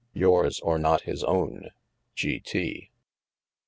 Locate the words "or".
0.61-0.79